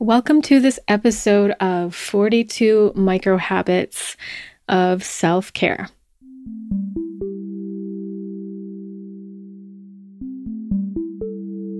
[0.00, 4.16] Welcome to this episode of 42 Micro Habits
[4.68, 5.88] of Self Care.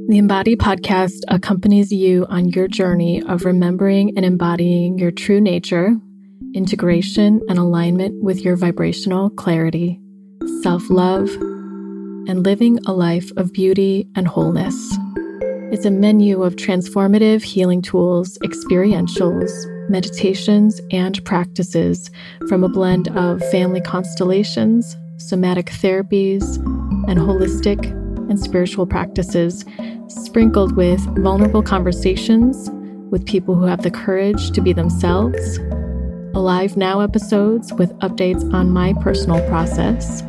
[0.09, 5.95] The Embody podcast accompanies you on your journey of remembering and embodying your true nature,
[6.55, 10.01] integration, and alignment with your vibrational clarity,
[10.65, 14.99] self love, and living a life of beauty and wholeness.
[15.71, 19.51] It's a menu of transformative healing tools, experientials,
[19.91, 22.11] meditations, and practices
[22.49, 26.57] from a blend of family constellations, somatic therapies,
[27.07, 27.85] and holistic
[28.31, 29.67] and spiritual practices,
[30.07, 32.71] sprinkled with vulnerable conversations
[33.11, 35.59] with people who have the courage to be themselves,
[36.35, 40.23] Alive Now episodes with updates on my personal process,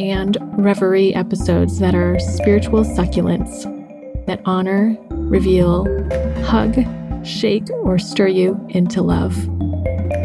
[0.00, 3.70] and Reverie episodes that are spiritual succulents
[4.26, 5.84] that honor, reveal,
[6.44, 6.76] hug,
[7.24, 9.36] shake, or stir you into love.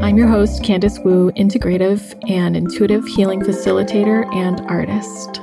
[0.02, 5.42] I'm your host, Candice Wu, integrative and intuitive healing facilitator and artist.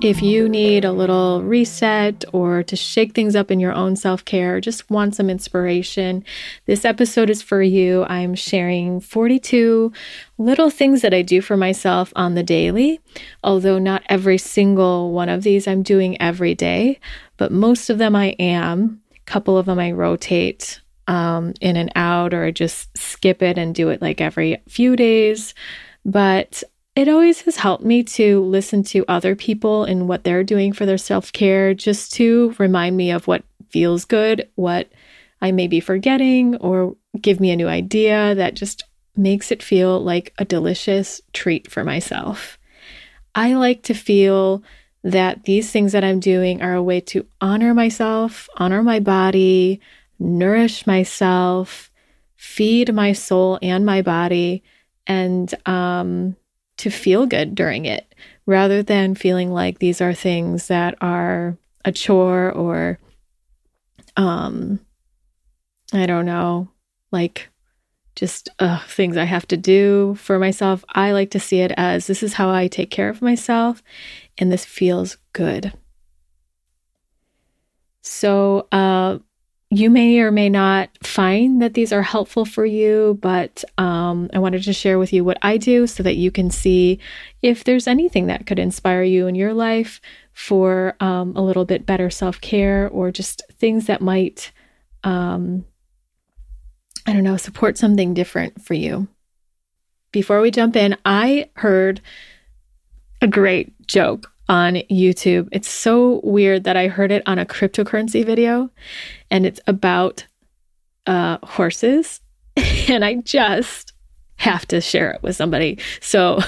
[0.00, 4.24] If you need a little reset or to shake things up in your own self
[4.24, 6.24] care, just want some inspiration,
[6.66, 8.04] this episode is for you.
[8.04, 9.92] I'm sharing 42
[10.38, 13.00] little things that I do for myself on the daily,
[13.42, 17.00] although not every single one of these I'm doing every day,
[17.36, 19.02] but most of them I am.
[19.16, 23.58] A couple of them I rotate um, in and out, or I just skip it
[23.58, 25.54] and do it like every few days.
[26.04, 26.62] But
[26.98, 30.84] it always has helped me to listen to other people and what they're doing for
[30.84, 34.90] their self care, just to remind me of what feels good, what
[35.40, 38.82] I may be forgetting, or give me a new idea that just
[39.16, 42.58] makes it feel like a delicious treat for myself.
[43.32, 44.64] I like to feel
[45.04, 49.80] that these things that I'm doing are a way to honor myself, honor my body,
[50.18, 51.92] nourish myself,
[52.34, 54.64] feed my soul and my body,
[55.06, 56.34] and um,
[56.78, 58.14] to feel good during it
[58.46, 62.98] rather than feeling like these are things that are a chore or
[64.16, 64.80] um
[65.92, 66.68] I don't know,
[67.12, 67.48] like
[68.14, 70.84] just uh, things I have to do for myself.
[70.90, 73.82] I like to see it as this is how I take care of myself,
[74.36, 75.72] and this feels good.
[78.02, 79.18] So, uh,
[79.70, 84.38] you may or may not find that these are helpful for you, but um, I
[84.38, 86.98] wanted to share with you what I do so that you can see
[87.42, 90.00] if there's anything that could inspire you in your life
[90.32, 94.52] for um, a little bit better self care or just things that might,
[95.04, 95.66] um,
[97.06, 99.06] I don't know, support something different for you.
[100.12, 102.00] Before we jump in, I heard
[103.20, 105.48] a great joke on YouTube.
[105.52, 108.70] It's so weird that I heard it on a cryptocurrency video
[109.30, 110.26] and it's about
[111.06, 112.20] uh, horses.
[112.88, 113.92] and I just
[114.36, 115.78] have to share it with somebody.
[116.00, 116.40] So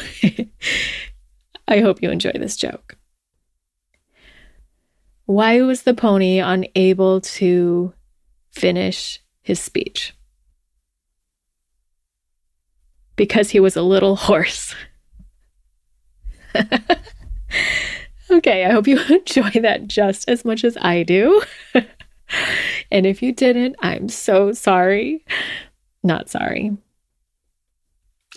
[1.68, 2.96] I hope you enjoy this joke.
[5.26, 7.92] Why was the pony unable to
[8.50, 10.14] finish his speech?
[13.14, 14.74] Because he was a little horse.
[18.30, 21.42] okay, I hope you enjoy that just as much as I do.
[22.90, 25.24] and if you didn't, I'm so sorry.
[26.02, 26.76] Not sorry.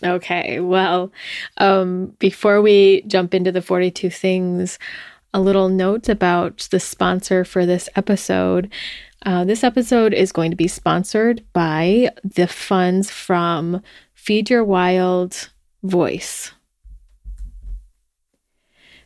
[0.04, 1.12] Okay, well,
[1.58, 4.80] um, before we jump into the 42 things,
[5.34, 8.72] a little note about the sponsor for this episode.
[9.26, 13.82] Uh, this episode is going to be sponsored by the funds from
[14.14, 15.50] Feed Your Wild
[15.84, 16.52] Voice.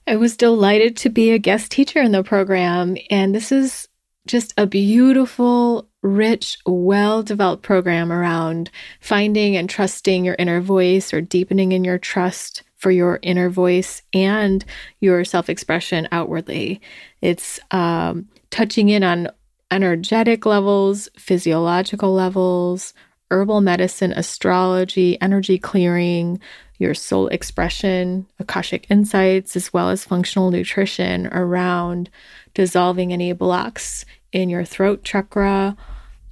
[0.07, 3.89] I was delighted to be a guest teacher in the program, and this is
[4.25, 11.19] just a beautiful, rich, well developed program around finding and trusting your inner voice or
[11.19, 14.63] deepening in your trust for your inner voice and
[15.01, 16.79] your self expression outwardly.
[17.21, 19.29] It's um, touching in on
[19.71, 22.93] energetic levels, physiological levels,
[23.29, 26.39] herbal medicine, astrology, energy clearing,
[26.77, 32.09] your soul expression, Akashic insights, as well as functional nutrition around
[32.53, 35.75] dissolving any blocks in your throat chakra,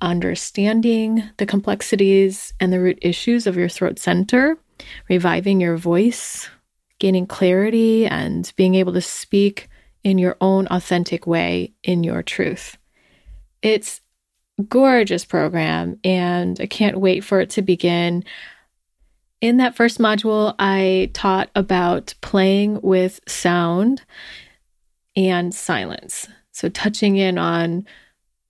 [0.01, 4.57] understanding the complexities and the root issues of your throat center,
[5.09, 6.50] reviving your voice,
[7.00, 9.69] gaining clarity, and being able to speak
[10.03, 12.77] in your own authentic way in your truth.
[13.62, 14.01] It's
[14.69, 18.24] gorgeous program and I can't wait for it to begin.
[19.41, 24.01] In that first module, I taught about playing with sound
[25.15, 26.27] and silence.
[26.51, 27.85] So, touching in on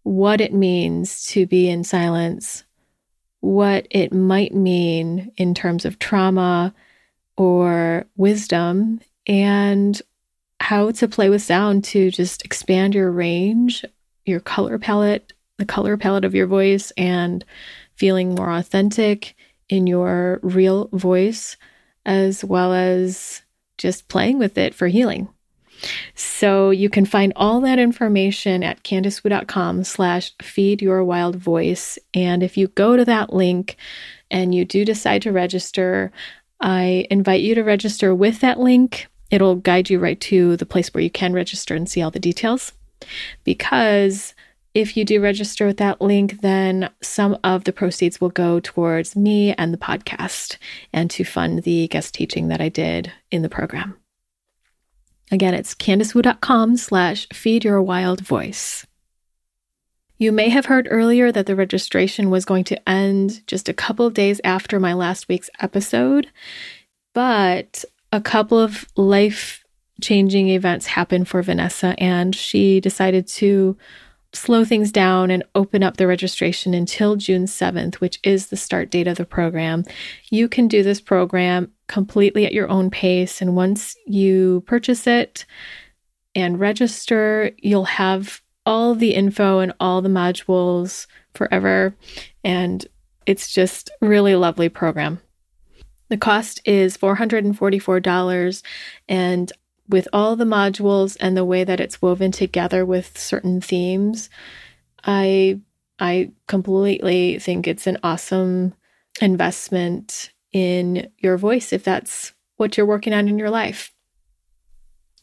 [0.04, 2.64] what it means to be in silence,
[3.40, 6.74] what it might mean in terms of trauma
[7.36, 10.00] or wisdom, and
[10.60, 13.84] how to play with sound to just expand your range,
[14.26, 17.44] your color palette, the color palette of your voice, and
[17.96, 19.35] feeling more authentic
[19.70, 21.58] in your real voice,
[22.06, 23.42] as well as
[23.78, 25.28] just playing with it for healing.
[26.16, 32.00] So you can find all that information at candicewu.com slash feed your wild voice.
[32.14, 33.76] And if you go to that link
[34.32, 36.12] and you do decide to register,
[36.62, 39.08] I invite you to register with that link.
[39.32, 42.20] It'll guide you right to the place where you can register and see all the
[42.20, 42.72] details.
[43.44, 44.34] Because
[44.76, 49.16] if you do register with that link, then some of the proceeds will go towards
[49.16, 50.58] me and the podcast
[50.92, 53.96] and to fund the guest teaching that I did in the program.
[55.32, 58.86] Again, it's candicewu.com slash feed your wild voice.
[60.18, 64.06] You may have heard earlier that the registration was going to end just a couple
[64.06, 66.28] of days after my last week's episode,
[67.14, 69.64] but a couple of life
[70.02, 73.78] changing events happened for Venessa, and she decided to
[74.36, 78.90] slow things down and open up the registration until June 7th, which is the start
[78.90, 79.84] date of the program.
[80.30, 83.42] You can do this program completely at your own pace.
[83.42, 85.46] And once you purchase it
[86.34, 91.96] and register, you'll have all the info and all the modules forever.
[92.44, 92.86] And
[93.26, 95.22] it's just really lovely program.
[96.10, 98.64] The cost is $444
[99.10, 99.52] and
[99.88, 104.30] with all the modules and the way that it's woven together with certain themes,
[105.04, 105.60] I
[106.00, 108.74] I completely think it's an awesome
[109.22, 113.94] investment in your voice if that's what you're working on in your life.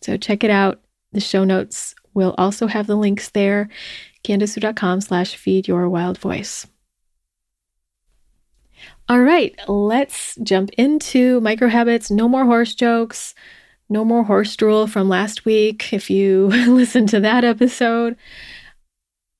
[0.00, 0.80] So check it out.
[1.12, 3.68] The show notes will also have the links there.
[4.24, 6.66] candicewu.com slash feed your wild voice.
[9.08, 12.10] All right, let's jump into micro habits.
[12.10, 13.34] No more horse jokes.
[13.92, 15.92] No more horse drool from last week.
[15.92, 18.16] If you listen to that episode,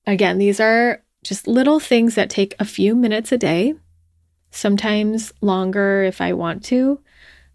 [0.06, 3.72] again, these are just little things that take a few minutes a day,
[4.50, 7.00] sometimes longer if I want to,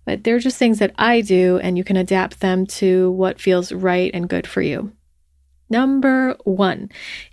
[0.06, 3.72] but they're just things that I do, and you can adapt them to what feels
[3.72, 4.92] right and good for you.
[5.70, 6.90] Number one,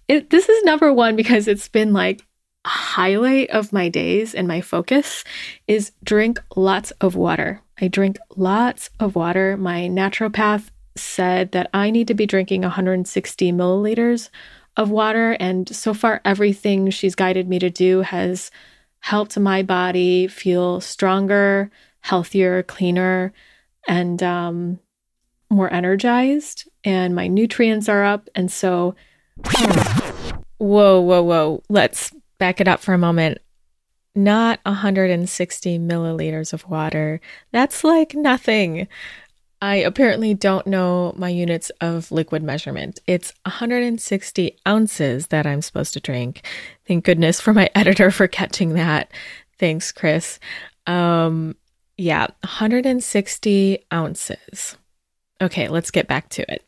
[0.08, 2.20] it, this is number one because it's been like
[2.66, 5.24] a highlight of my days and my focus
[5.66, 7.62] is drink lots of water.
[7.80, 9.56] I drink lots of water.
[9.56, 14.30] My naturopath said that I need to be drinking 160 milliliters
[14.76, 15.32] of water.
[15.32, 18.50] And so far, everything she's guided me to do has
[19.00, 23.32] helped my body feel stronger, healthier, cleaner,
[23.86, 24.78] and um,
[25.50, 26.68] more energized.
[26.84, 28.28] And my nutrients are up.
[28.34, 28.94] And so,
[30.58, 31.62] whoa, whoa, whoa.
[31.68, 33.38] Let's back it up for a moment
[34.14, 37.20] not 160 milliliters of water.
[37.52, 38.88] That's like nothing.
[39.60, 43.00] I apparently don't know my units of liquid measurement.
[43.06, 46.46] It's 160 ounces that I'm supposed to drink.
[46.86, 49.10] Thank goodness for my editor for catching that.
[49.58, 50.38] Thanks, Chris.
[50.86, 51.56] Um,
[51.96, 54.76] yeah, 160 ounces.
[55.40, 56.64] Okay, let's get back to it.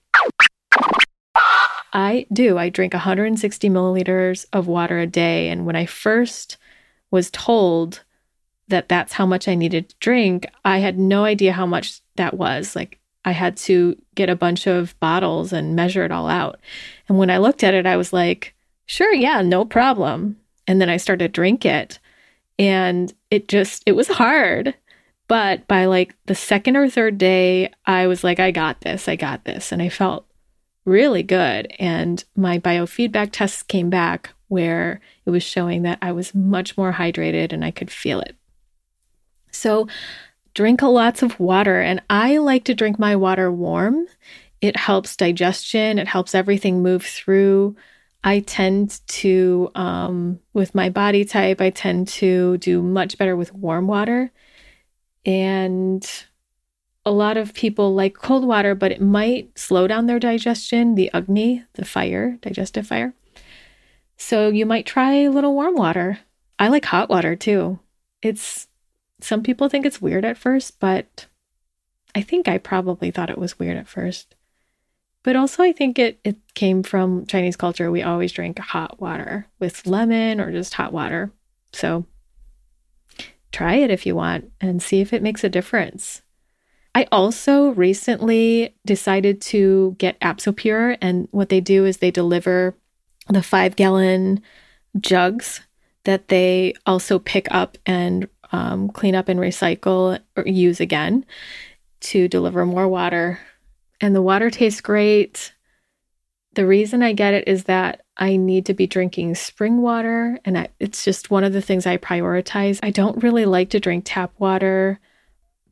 [1.93, 2.59] I do.
[2.59, 5.49] I drink 160 milliliters of water a day.
[5.49, 6.57] And when I first
[7.11, 8.03] was told
[8.69, 12.35] that that's how much I needed to drink, I had no idea how much that
[12.35, 12.75] was.
[12.75, 16.61] Like I had to get a bunch of bottles and measure it all out.
[17.09, 18.55] And when I looked at it, I was like,
[18.87, 20.37] sure, yeah, no problem.
[20.67, 21.99] And then I started to drink it.
[22.59, 24.75] And it just, it was hard.
[25.29, 29.17] But by like the second or third day, I was like, I got this, I
[29.17, 29.73] got this.
[29.73, 30.27] And I felt
[30.85, 31.73] really good.
[31.79, 36.93] And my biofeedback tests came back where it was showing that I was much more
[36.93, 38.37] hydrated and I could feel it.
[39.51, 39.89] So,
[40.55, 41.81] drink a lots of water.
[41.81, 44.07] And I like to drink my water warm.
[44.61, 47.77] It helps digestion, it helps everything move through.
[48.25, 53.55] I tend to, um, with my body type, I tend to do much better with
[53.55, 54.33] warm water.
[55.25, 56.05] And
[57.05, 61.11] a lot of people like cold water, but it might slow down their digestion, the
[61.15, 63.15] Agni, the fire, digestive fire.
[64.17, 66.19] So you might try a little warm water.
[66.59, 67.79] I like hot water too.
[68.23, 68.67] It's
[69.21, 71.27] some people think it's weird at first, but
[72.15, 74.35] I think I probably thought it was weird at first.
[75.23, 77.91] But also I think it it came from Chinese culture.
[77.91, 81.31] We always drink hot water with lemon or just hot water.
[81.73, 82.07] So
[83.53, 86.23] try it if you want and see if it makes a difference.
[86.95, 92.75] I also recently decided to get Absopure, and what they do is they deliver
[93.29, 94.41] the five gallon
[94.99, 95.61] jugs
[96.05, 101.25] that they also pick up and um, clean up and recycle or use again
[102.01, 103.41] to deliver more water.
[104.01, 105.53] And the water tastes great.
[106.55, 110.57] The reason I get it is that I need to be drinking spring water, and
[110.57, 112.79] I, it's just one of the things I prioritize.
[112.83, 115.01] I don't really like to drink tap water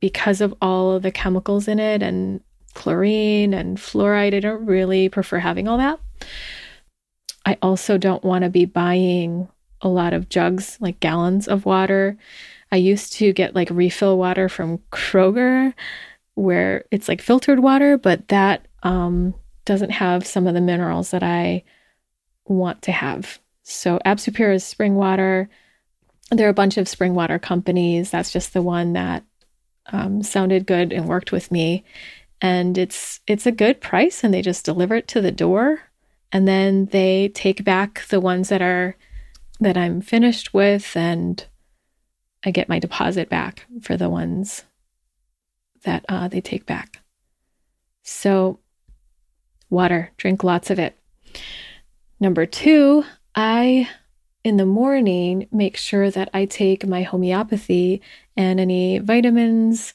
[0.01, 2.43] because of all of the chemicals in it and
[2.75, 4.35] chlorine and fluoride.
[4.35, 6.01] I don't really prefer having all that.
[7.47, 9.49] I also don't want to be buying
[9.81, 12.17] a lot of jugs, like gallons of water.
[12.73, 15.75] I used to get like refill water from Kroger
[16.35, 19.35] where it's like filtered water, but that um,
[19.65, 21.63] doesn't have some of the minerals that I
[22.47, 23.39] want to have.
[23.63, 25.49] So Absopure is spring water.
[26.31, 28.11] There are a bunch of spring water companies.
[28.11, 29.25] That's just the one that
[29.93, 31.85] um, sounded good and worked with me.
[32.41, 35.81] And it's it's a good price, and they just deliver it to the door,
[36.35, 38.97] and then they take back the ones that are
[39.61, 41.47] that I'm finished with, and
[42.45, 44.65] I get my deposit back for the ones
[45.85, 47.03] that uh, they take back.
[48.03, 48.59] So,
[49.71, 50.99] water, drink lots of it.
[52.19, 53.05] Number two,
[53.37, 53.89] I
[54.43, 58.03] in the morning make sure that I take my homeopathy
[58.37, 59.95] and any vitamins.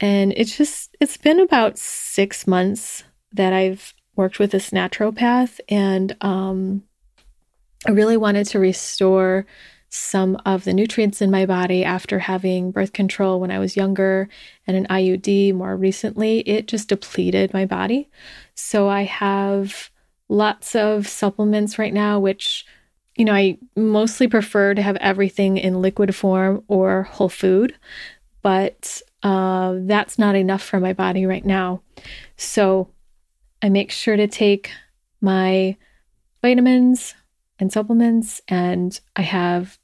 [0.00, 6.14] And it's just, it's been about six months that I've worked with this naturopath, and
[6.20, 6.82] um,
[7.86, 9.46] I really wanted to restore
[9.90, 14.28] some of the nutrients in my body after having birth control when I was younger
[14.66, 16.40] and an IUD more recently.
[16.40, 18.10] It just depleted my body.
[18.54, 19.90] So I have
[20.28, 22.66] lots of supplements right now, which,
[23.16, 27.74] you know, I mostly prefer to have everything in liquid form or whole food,
[28.42, 31.80] but uh, that's not enough for my body right now.
[32.36, 32.90] So
[33.62, 34.70] I make sure to take
[35.20, 35.76] my
[36.42, 37.14] vitamins
[37.58, 39.78] and supplements, and I have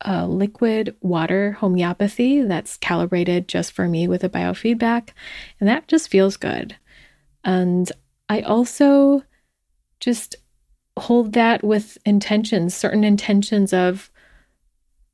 [0.00, 5.10] a liquid water homeopathy that's calibrated just for me with a biofeedback,
[5.60, 6.76] and that just feels good.
[7.44, 7.90] And
[8.28, 9.22] I also
[10.00, 10.36] just
[10.98, 14.10] hold that with intentions, certain intentions of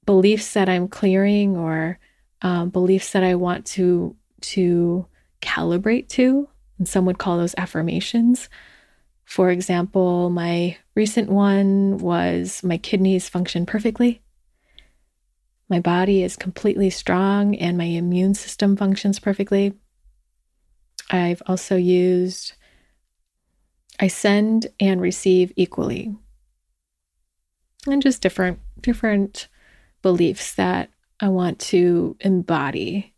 [0.07, 1.99] beliefs that I'm clearing or
[2.42, 5.07] um, beliefs that I want to to
[5.42, 6.49] calibrate to.
[6.80, 8.49] And some would call those affirmations.
[9.25, 14.22] For example, my recent one was my kidneys function perfectly.
[15.68, 19.75] My body is completely strong and my immune system functions perfectly.
[21.10, 22.54] I've also used
[24.00, 26.16] I send and receive equally.
[27.87, 29.49] And just different different
[30.00, 30.88] beliefs that
[31.20, 33.14] I want to embody.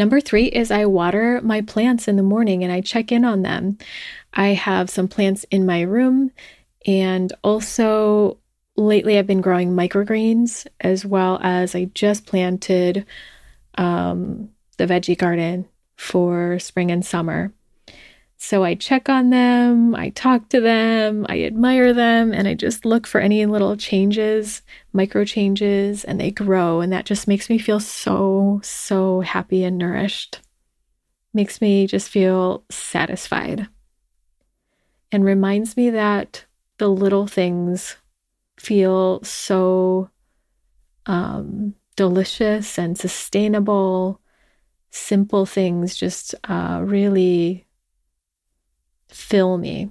[0.00, 3.42] Number three is I water my plants in the morning and I check in on
[3.42, 3.76] them.
[4.32, 6.30] I have some plants in my room,
[6.86, 8.38] and also
[8.76, 13.04] lately I've been growing microgreens as well as I just planted
[13.74, 17.52] um, the veggie garden for spring and summer.
[18.42, 22.86] So I check on them, I talk to them, I admire them, and I just
[22.86, 24.62] look for any little changes,
[24.94, 26.80] micro changes, and they grow.
[26.80, 30.40] And that just makes me feel so, so happy and nourished.
[31.34, 33.68] Makes me just feel satisfied.
[35.12, 36.46] And reminds me that
[36.78, 37.98] the little things
[38.58, 40.08] feel so
[41.04, 44.18] um, delicious and sustainable.
[44.90, 47.66] Simple things just uh, really
[49.10, 49.90] fill me.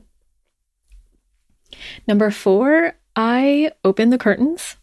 [2.07, 4.77] Number four, I open the curtains.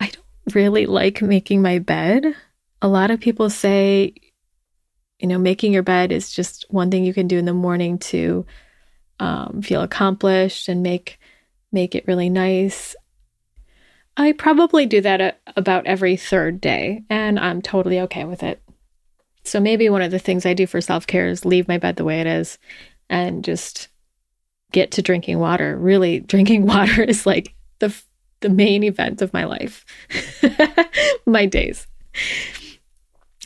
[0.00, 2.34] I don't really like making my bed.
[2.82, 4.14] A lot of people say,
[5.18, 7.98] you know, making your bed is just one thing you can do in the morning
[7.98, 8.44] to
[9.20, 11.18] um, feel accomplished and make
[11.72, 12.94] make it really nice.
[14.16, 18.62] I probably do that a, about every third day, and I'm totally okay with it.
[19.44, 21.96] So maybe one of the things I do for self care is leave my bed
[21.96, 22.58] the way it is
[23.10, 23.88] and just
[24.72, 25.76] get to drinking water.
[25.76, 27.94] Really, drinking water is like the
[28.40, 29.86] the main event of my life,
[31.26, 31.86] my days.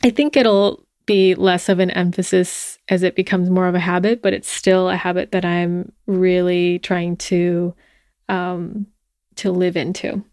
[0.02, 4.20] I think it'll be less of an emphasis as it becomes more of a habit,
[4.22, 7.74] but it's still a habit that I'm really trying to
[8.28, 8.86] um,
[9.36, 10.24] to live into.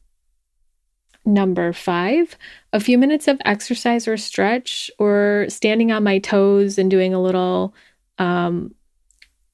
[1.25, 2.38] Number five,
[2.74, 7.22] a few minutes of exercise or stretch, or standing on my toes and doing a
[7.22, 7.74] little
[8.20, 8.75] um,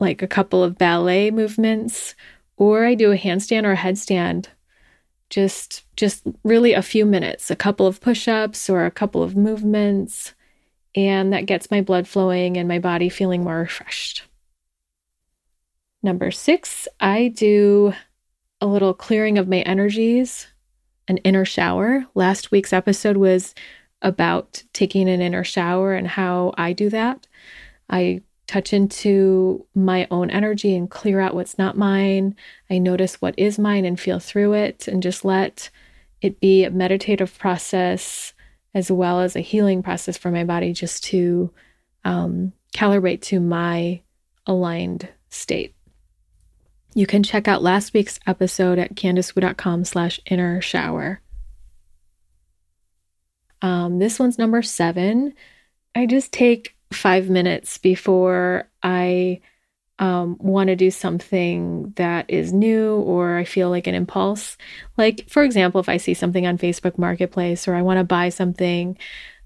[0.01, 2.15] like a couple of ballet movements,
[2.57, 4.47] or I do a handstand or a headstand.
[5.31, 10.35] just just really a few minutes, a couple of push-ups or a couple of movements,
[10.93, 14.23] and that gets my blood flowing and my body feeling more refreshed.
[16.03, 17.93] Number 6, I do
[18.59, 20.47] a little clearing of my energies,
[21.07, 22.05] an inner shower.
[22.13, 23.55] Last week's episode was
[24.01, 27.27] about taking an inner shower and how I do that.
[27.89, 32.35] I touch into my own energy and clear out what's not mine.
[32.69, 35.69] I notice what is mine and feel through it and just let
[36.21, 38.33] it be a meditative process
[38.73, 41.49] as well as a healing process for my body just to
[42.03, 44.01] um, calibrate to my
[44.45, 45.73] aligned state.
[46.93, 51.21] You can check out last week's episode at candicewu.com slash inner shower.
[53.61, 55.35] Um, this one's number seven.
[55.95, 59.41] I just take five minutes before I
[59.99, 64.57] um, want to do something that is new or I feel like an impulse.
[64.97, 68.29] Like, for example, if I see something on Facebook Marketplace or I want to buy
[68.29, 68.97] something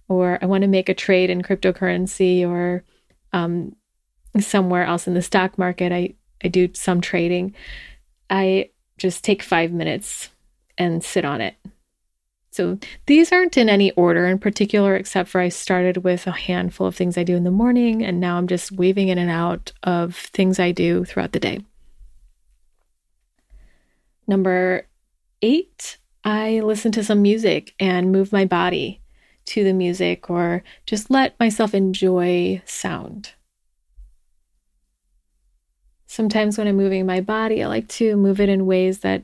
[0.07, 2.83] or I want to make a trade in cryptocurrency or
[3.33, 3.75] um,
[4.39, 7.53] somewhere else in the stock market, I, I do some trading.
[8.29, 10.29] I just take five minutes
[10.77, 11.55] and sit on it
[12.55, 16.87] so these aren't in any order in particular, except for I started with a handful
[16.87, 19.73] of things I do in the morning, and now I'm just weaving in and out
[19.83, 21.59] of things I do throughout the day.
[24.25, 24.87] Number
[25.41, 29.01] eight, I listen to some music and move my body
[29.47, 33.33] to the music or just let myself enjoy sound.
[36.07, 39.23] Sometimes when I'm moving my body, I like to move it in ways that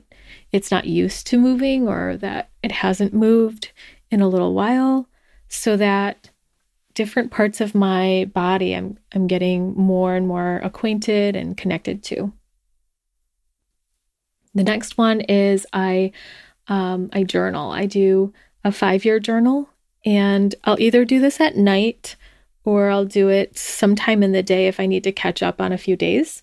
[0.52, 3.72] it's not used to moving or that it hasn't moved
[4.10, 5.08] in a little while
[5.48, 6.30] so that
[6.94, 12.32] different parts of my body I'm I'm getting more and more acquainted and connected to.
[14.54, 16.12] The next one is I
[16.68, 17.70] um, I journal.
[17.70, 18.32] I do
[18.64, 19.68] a five year journal,
[20.04, 22.16] and I'll either do this at night
[22.64, 25.72] or I'll do it sometime in the day if I need to catch up on
[25.72, 26.42] a few days.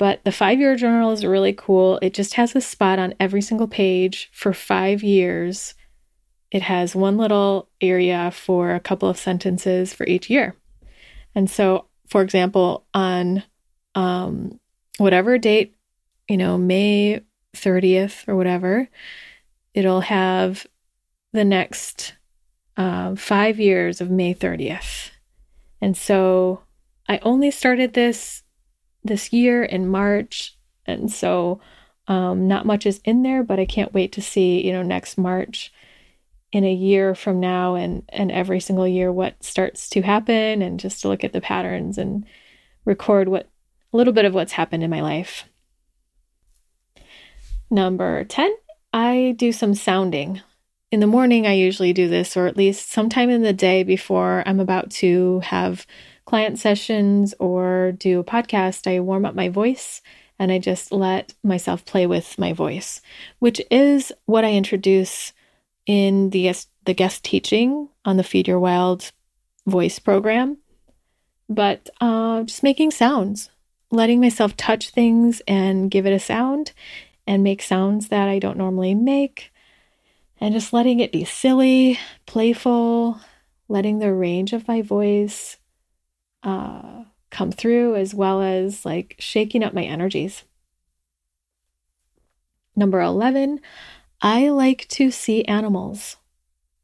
[0.00, 1.98] But the five year journal is really cool.
[2.00, 5.74] It just has a spot on every single page for five years.
[6.50, 10.56] It has one little area for a couple of sentences for each year.
[11.34, 13.42] And so, for example, on
[13.94, 14.58] um,
[14.96, 15.74] whatever date,
[16.30, 17.20] you know, May
[17.54, 18.88] 30th or whatever,
[19.74, 20.66] it'll have
[21.34, 22.14] the next
[22.78, 25.10] uh, five years of May 30th.
[25.78, 26.62] And so
[27.06, 28.44] I only started this
[29.04, 30.56] this year in March.
[30.86, 31.60] And so
[32.08, 35.16] um, not much is in there, but I can't wait to see, you know, next
[35.16, 35.72] March
[36.52, 40.80] in a year from now and and every single year what starts to happen and
[40.80, 42.26] just to look at the patterns and
[42.84, 43.48] record what
[43.92, 45.44] a little bit of what's happened in my life.
[47.70, 48.52] Number 10,
[48.92, 50.40] I do some sounding.
[50.90, 54.42] In the morning I usually do this or at least sometime in the day before
[54.44, 55.86] I'm about to have
[56.30, 60.00] client sessions or do a podcast, I warm up my voice
[60.38, 63.00] and I just let myself play with my voice,
[63.40, 65.32] which is what I introduce
[65.86, 69.10] in the the guest teaching on the Feed Your Wild
[69.66, 70.58] voice program.
[71.48, 73.50] But uh, just making sounds,
[73.90, 76.70] letting myself touch things and give it a sound
[77.26, 79.50] and make sounds that I don't normally make,
[80.40, 83.20] and just letting it be silly, playful,
[83.68, 85.56] letting the range of my voice
[86.42, 90.44] uh, come through, as well as like shaking up my energies.
[92.76, 93.60] Number 11,
[94.22, 96.16] I like to see animals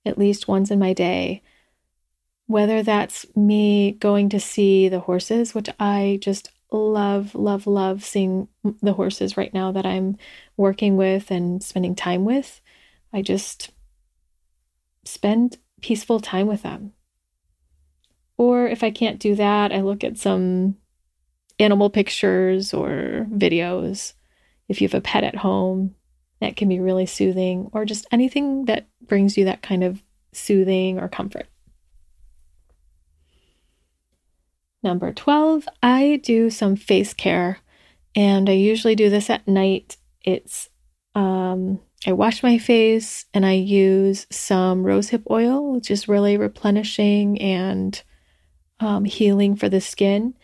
[0.05, 1.42] at least once in my day.
[2.47, 8.49] Whether that's me going to see the horses, which I just love, love, love seeing
[8.83, 10.16] the horses right now that I'm
[10.57, 12.61] working with and spending time with.
[13.12, 13.71] I just
[15.05, 16.92] spend peaceful time with them.
[18.38, 20.77] Or if I can't do that, I look at some
[21.59, 24.12] animal pictures or videos.
[24.68, 25.94] If you have a pet at home,
[26.40, 30.99] that can be really soothing, or just anything that brings you that kind of soothing
[30.99, 31.46] or comfort.
[34.83, 37.61] Number 12, I do some face care,
[38.14, 39.96] and I usually do this at night.
[40.22, 40.68] It's
[41.14, 47.40] um, I wash my face and I use some rosehip oil, which is really replenishing
[47.40, 48.01] and
[48.81, 50.35] um, healing for the skin.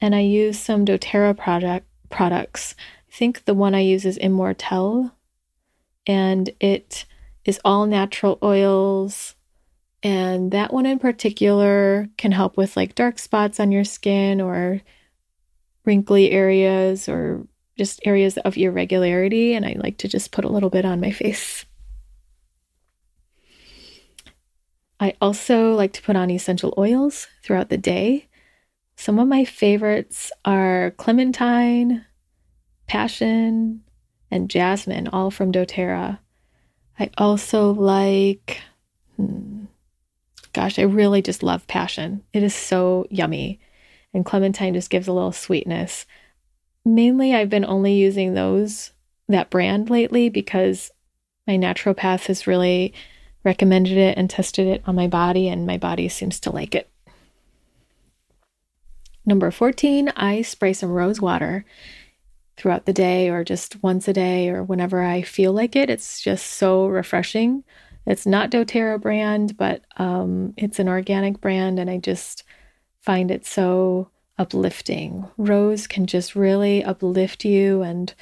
[0.00, 2.74] And I use some doTERRA product products.
[3.08, 5.12] I think the one I use is Immortelle,
[6.06, 7.04] and it
[7.44, 9.34] is all natural oils.
[10.02, 14.80] And that one in particular can help with like dark spots on your skin or
[15.84, 20.70] wrinkly areas or just areas of irregularity, and I like to just put a little
[20.70, 21.64] bit on my face.
[25.00, 28.28] I also like to put on essential oils throughout the day.
[28.96, 32.04] Some of my favorites are clementine,
[32.86, 33.80] passion,
[34.30, 36.18] and jasmine, all from doTERRA.
[36.98, 38.60] I also like,
[39.16, 39.64] hmm,
[40.52, 42.22] gosh, I really just love passion.
[42.34, 43.58] It is so yummy.
[44.12, 46.04] And clementine just gives a little sweetness.
[46.84, 48.90] Mainly, I've been only using those,
[49.28, 50.90] that brand lately, because
[51.46, 52.92] my naturopath has really
[53.44, 56.88] recommended it and tested it on my body, and my body seems to like it.
[59.24, 61.64] Number 14, I spray some rose water
[62.56, 65.88] throughout the day or just once a day or whenever I feel like it.
[65.88, 67.64] It's just so refreshing.
[68.06, 72.44] It's not doTERRA brand, but um, it's an organic brand, and I just
[73.00, 75.26] find it so uplifting.
[75.36, 78.14] Rose can just really uplift you and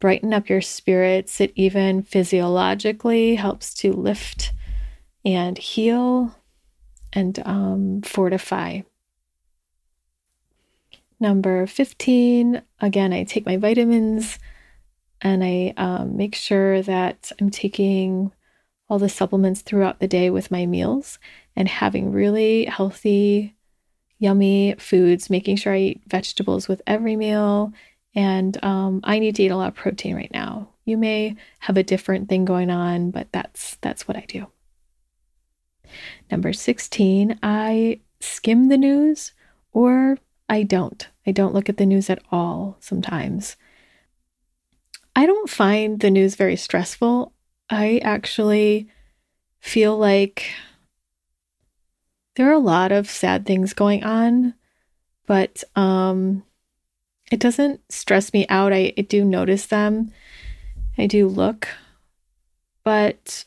[0.00, 1.40] brighten up your spirits.
[1.40, 4.52] It even physiologically helps to lift
[5.24, 6.34] and heal
[7.12, 8.82] and um, fortify.
[11.18, 14.38] Number 15, again, I take my vitamins
[15.22, 18.32] and I um, make sure that I'm taking
[18.88, 21.18] all the supplements throughout the day with my meals
[21.56, 23.56] and having really healthy,
[24.18, 27.72] yummy foods, making sure I eat vegetables with every meal.
[28.16, 30.70] And um, I need to eat a lot of protein right now.
[30.86, 34.46] You may have a different thing going on, but that's that's what I do.
[36.30, 39.32] Number 16, I skim the news
[39.72, 41.06] or I don't.
[41.26, 43.56] I don't look at the news at all sometimes.
[45.14, 47.32] I don't find the news very stressful.
[47.68, 48.88] I actually
[49.60, 50.46] feel like
[52.36, 54.54] there are a lot of sad things going on,
[55.26, 56.44] but um,
[57.30, 58.72] it doesn't stress me out.
[58.72, 60.12] I, I do notice them,
[60.98, 61.68] I do look,
[62.84, 63.44] but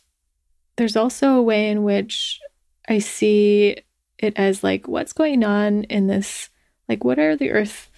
[0.75, 2.39] there's also a way in which
[2.87, 3.77] I see
[4.17, 6.49] it as like, what's going on in this
[6.87, 7.89] like, what are the earth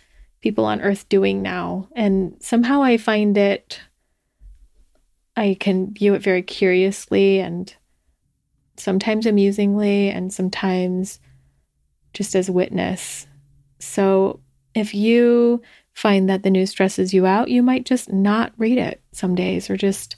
[0.42, 1.88] people on earth doing now?
[1.96, 3.80] And somehow I find it,
[5.36, 7.74] I can view it very curiously and
[8.76, 11.20] sometimes amusingly and sometimes
[12.14, 13.28] just as witness.
[13.80, 14.42] So
[14.74, 15.62] if you
[15.94, 19.70] find that the news stresses you out, you might just not read it some days
[19.70, 20.16] or just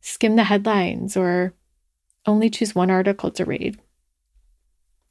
[0.00, 1.54] skim the headlines or
[2.26, 3.78] only choose one article to read.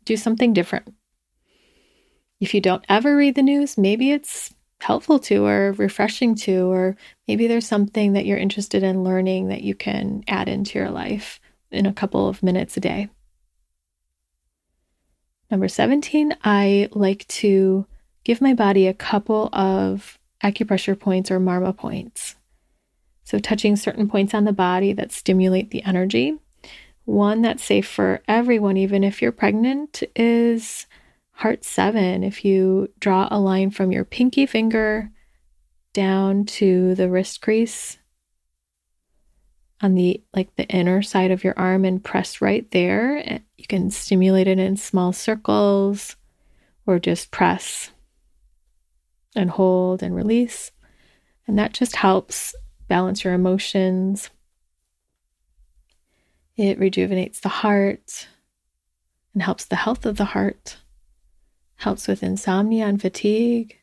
[0.05, 0.93] Do something different
[2.43, 6.97] if you don't ever read the news, maybe it's helpful to or refreshing to, or
[7.25, 11.39] maybe there's something that you're interested in learning that you can add into your life
[11.71, 13.07] in a couple of minutes a day.
[15.49, 17.85] Number 17, I like to
[18.23, 22.35] give my body a couple of acupressure points or marma points.
[23.23, 26.37] So, touching certain points on the body that stimulate the energy.
[27.05, 30.85] One that's safe for everyone, even if you're pregnant, is
[31.37, 35.09] Heart seven, if you draw a line from your pinky finger
[35.91, 37.97] down to the wrist crease
[39.81, 43.21] on the like the inner side of your arm and press right there.
[43.25, 46.15] Eh, you can stimulate it in small circles
[46.85, 47.91] or just press
[49.35, 50.71] and hold and release.
[51.47, 52.55] And that just helps
[52.87, 54.29] balance your emotions.
[56.55, 58.27] It rejuvenates the heart
[59.33, 60.77] and helps the health of the heart
[61.83, 63.77] helps with insomnia and fatigue.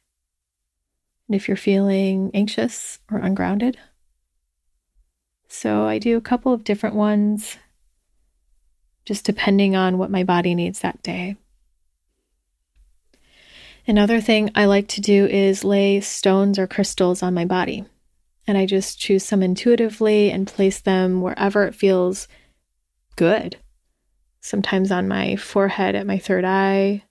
[1.28, 3.78] And if you're feeling anxious or ungrounded.
[5.48, 7.58] So I do a couple of different ones,
[9.04, 11.36] just depending on what my body needs that day.
[13.87, 17.85] Another thing I like to do is lay stones or crystals on my body.
[18.47, 22.29] And I just choose some intuitively and place them wherever it feels
[23.16, 23.57] good.
[24.40, 27.05] Sometimes on my forehead at my third eye,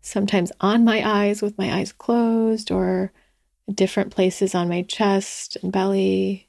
[0.00, 3.12] sometimes on my eyes with my eyes closed, or
[3.72, 6.48] different places on my chest and belly,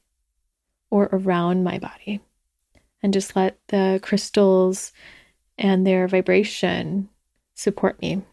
[0.89, 2.21] or around my body.
[3.03, 4.91] And just let the crystals
[5.57, 7.09] and their vibration
[7.53, 8.23] support me.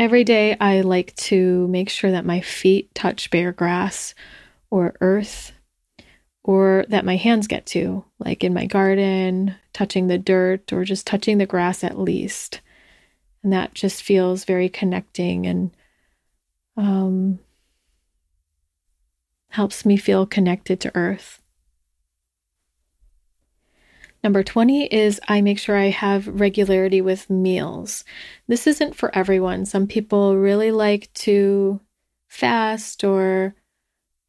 [0.00, 4.14] Every day, I like to make sure that my feet touch bare grass
[4.70, 5.52] or earth,
[6.42, 11.06] or that my hands get to, like in my garden, touching the dirt, or just
[11.06, 12.62] touching the grass at least.
[13.42, 15.70] And that just feels very connecting and
[16.78, 17.38] um,
[19.50, 21.39] helps me feel connected to earth.
[24.22, 28.04] Number 20 is I make sure I have regularity with meals.
[28.48, 29.64] This isn't for everyone.
[29.64, 31.80] Some people really like to
[32.28, 33.54] fast or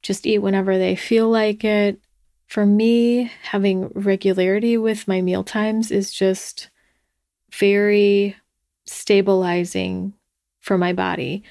[0.02, 2.00] just eat whenever they feel like it.
[2.48, 6.70] For me, having regularity with my meal times is just
[7.54, 8.36] very
[8.86, 10.14] stabilizing
[10.60, 11.44] for my body.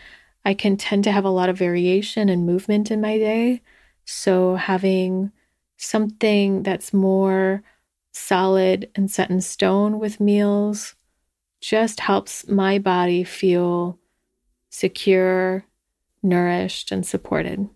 [0.45, 3.63] I can tend to have a lot of variation and movement in my day.
[4.05, 5.33] So, having
[5.77, 7.63] something that's more
[8.13, 10.95] solid and set in stone with meals
[11.61, 13.99] just helps my body feel
[14.71, 15.65] secure,
[16.23, 17.69] nourished, and supported.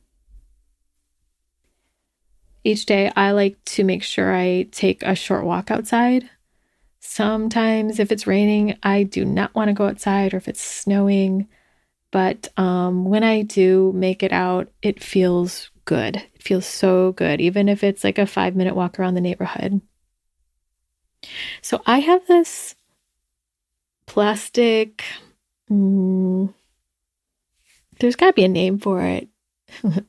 [2.63, 6.31] Each day, I like to make sure I take a short walk outside.
[7.01, 11.47] Sometimes, if it's raining, I do not want to go outside, or if it's snowing.
[12.11, 16.17] But um, when I do make it out, it feels good.
[16.17, 19.83] It feels so good, even if it's like a five minute walk around the neighborhood.
[21.63, 22.75] So I have this
[24.07, 25.05] plastic.
[25.71, 26.53] Mm,
[28.01, 29.29] there's got to be a name for it.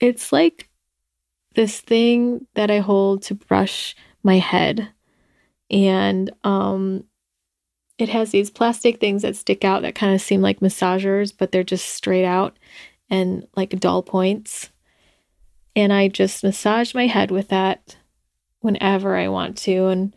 [0.00, 0.68] it's like
[1.54, 4.88] this thing that I hold to brush my head.
[5.70, 7.04] And um,
[7.98, 11.50] it has these plastic things that stick out that kind of seem like massagers, but
[11.50, 12.56] they're just straight out
[13.10, 14.70] and like dull points.
[15.74, 17.96] And I just massage my head with that
[18.66, 19.86] whenever I want to.
[19.86, 20.14] And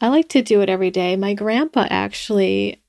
[0.00, 1.16] I like to do it every day.
[1.16, 2.80] My grandpa actually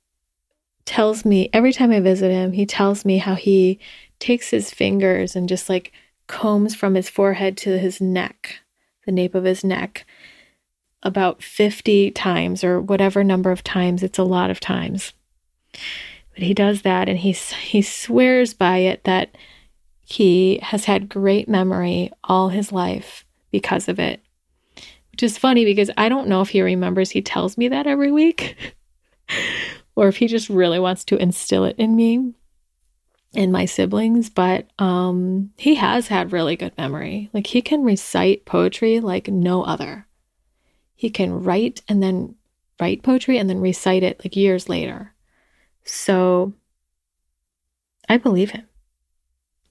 [0.85, 3.79] tells me every time I visit him, he tells me how he
[4.19, 5.93] takes his fingers and just like
[6.27, 8.59] combs from his forehead to his neck,
[9.05, 10.05] the nape of his neck,
[11.01, 14.03] about 50 times or whatever number of times.
[14.03, 15.13] It's a lot of times.
[16.33, 19.35] But he does that and he, he swears by it that
[20.03, 24.21] he has had great memory all his life because of it.
[25.17, 28.11] Which is funny because I don't know if he remembers he tells me that every
[28.11, 28.55] week
[29.95, 32.35] or if he just really wants to instill it in me
[33.33, 37.31] and my siblings, but um he has had really good memory.
[37.33, 40.05] Like he can recite poetry like no other.
[40.93, 42.35] He can write and then
[42.79, 45.15] write poetry and then recite it like years later.
[45.83, 46.53] So
[48.07, 48.67] I believe him.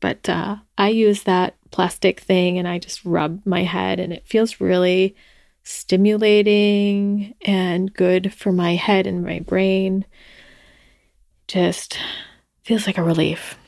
[0.00, 4.26] But uh, I use that plastic thing and I just rub my head, and it
[4.26, 5.14] feels really
[5.66, 10.04] stimulating and good for my head and my brain.
[11.48, 11.98] Just
[12.62, 13.58] feels like a relief.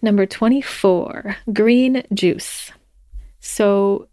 [0.00, 2.72] Number 24, green juice.
[3.40, 4.08] So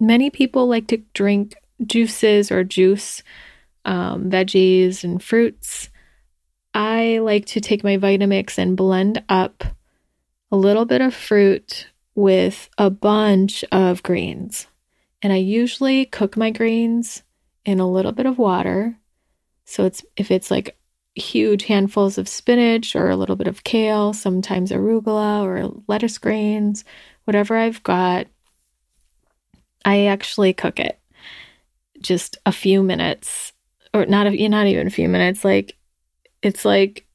[0.00, 3.22] many people like to drink juices or juice,
[3.84, 5.88] um, veggies and fruits.
[6.74, 9.62] I like to take my Vitamix and blend up
[10.50, 14.66] a little bit of fruit with a bunch of greens.
[15.22, 17.22] And I usually cook my greens
[17.64, 18.98] in a little bit of water.
[19.66, 20.76] So it's if it's like
[21.14, 26.84] huge handfuls of spinach or a little bit of kale, sometimes arugula or lettuce greens,
[27.24, 28.26] whatever I've got,
[29.84, 30.98] I actually cook it
[32.00, 33.52] just a few minutes
[33.94, 35.76] or not a, not even a few minutes like
[36.42, 37.06] it's like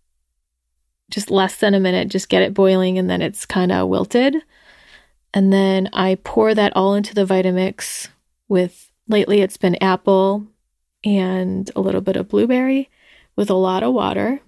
[1.12, 4.36] just less than a minute just get it boiling and then it's kind of wilted
[5.34, 8.10] and then I pour that all into the Vitamix
[8.48, 10.46] with lately it's been apple
[11.04, 12.90] and a little bit of blueberry
[13.36, 14.40] with a lot of water.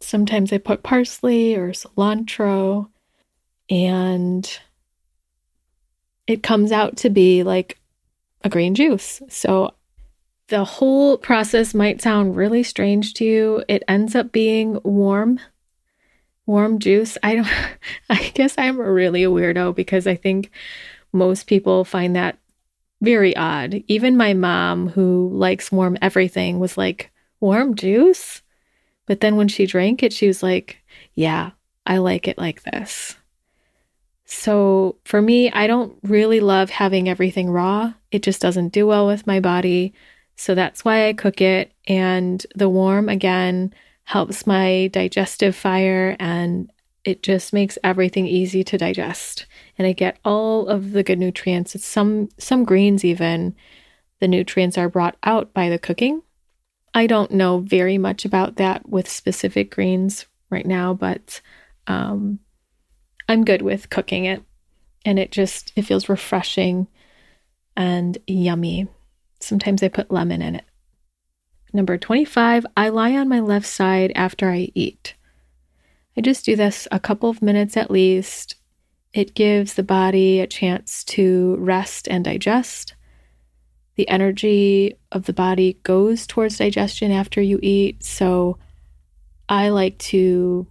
[0.00, 2.88] Sometimes I put parsley or cilantro
[3.68, 4.58] and
[6.26, 7.78] it comes out to be like
[8.42, 9.22] a green juice.
[9.28, 9.74] So
[10.48, 13.64] the whole process might sound really strange to you.
[13.68, 15.40] It ends up being warm
[16.46, 17.18] warm juice.
[17.22, 17.48] I don't
[18.10, 20.50] I guess I'm really a weirdo because I think
[21.12, 22.38] most people find that
[23.02, 23.82] very odd.
[23.88, 28.42] Even my mom who likes warm everything was like, "Warm juice?"
[29.06, 30.78] But then when she drank it, she was like,
[31.14, 31.50] "Yeah,
[31.86, 33.16] I like it like this."
[34.26, 37.94] So for me, I don't really love having everything raw.
[38.10, 39.94] It just doesn't do well with my body.
[40.36, 41.72] So that's why I cook it.
[41.86, 43.72] And the warm, again,
[44.06, 46.70] helps my digestive fire and
[47.04, 49.46] it just makes everything easy to digest.
[49.76, 51.74] And i get all of the good nutrients.
[51.74, 53.54] It's some some greens even
[54.20, 56.22] the nutrients are brought out by the cooking.
[56.94, 61.40] I don't know very much about that with specific greens right now but
[61.88, 62.38] um,
[63.28, 64.42] i'm good with cooking it.
[65.04, 66.86] And it just it feels refreshing
[67.76, 68.86] and yummy.
[69.40, 70.64] Sometimes i put lemon in it
[71.76, 75.12] Number 25, I lie on my left side after I eat.
[76.16, 78.54] I just do this a couple of minutes at least.
[79.12, 82.94] It gives the body a chance to rest and digest.
[83.96, 88.02] the energy of the body goes towards digestion after you eat.
[88.02, 88.56] So
[89.46, 90.66] I like to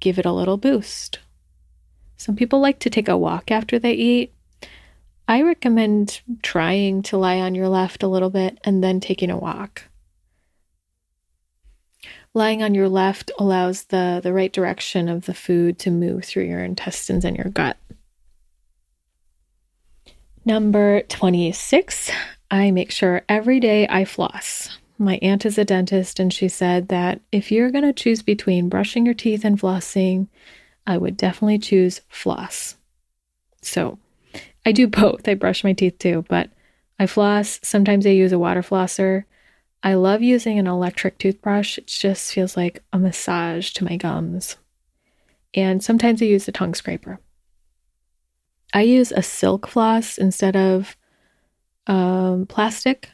[0.00, 1.20] give it a little boost.
[2.16, 4.34] Some people like to take a walk after they eat.
[5.28, 9.38] I recommend trying to lie on your left a little bit and then taking a
[9.38, 9.84] walk.
[12.34, 16.44] Lying on your left allows the, the right direction of the food to move through
[16.44, 17.76] your intestines and your gut.
[20.44, 22.10] Number 26,
[22.50, 24.76] I make sure every day I floss.
[24.98, 28.68] My aunt is a dentist, and she said that if you're going to choose between
[28.68, 30.28] brushing your teeth and flossing,
[30.86, 32.76] I would definitely choose floss.
[33.62, 33.98] So
[34.66, 35.28] I do both.
[35.28, 36.50] I brush my teeth too, but
[36.98, 37.58] I floss.
[37.62, 39.24] Sometimes I use a water flosser.
[39.84, 41.76] I love using an electric toothbrush.
[41.76, 44.56] It just feels like a massage to my gums.
[45.52, 47.20] And sometimes I use a tongue scraper.
[48.72, 50.96] I use a silk floss instead of
[51.86, 53.10] um, plastic.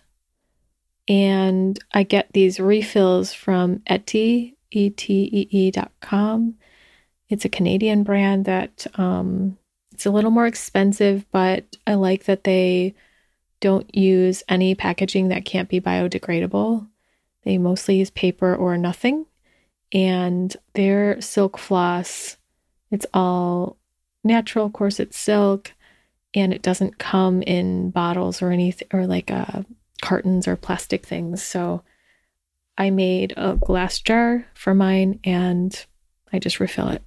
[1.08, 6.54] And I get these refills from Etee, E-T-E-E dot com.
[7.28, 9.58] It's a Canadian brand that um,
[9.90, 12.94] it's a little more expensive, but I like that they
[13.60, 16.88] don't use any packaging that can't be biodegradable.
[17.44, 19.26] They mostly use paper or nothing.
[19.92, 22.36] And their silk floss,
[22.90, 23.76] it's all
[24.24, 24.66] natural.
[24.66, 25.72] Of course, it's silk
[26.34, 29.62] and it doesn't come in bottles or anything or like uh,
[30.00, 31.42] cartons or plastic things.
[31.42, 31.82] So
[32.78, 35.84] I made a glass jar for mine and
[36.32, 37.02] I just refill it.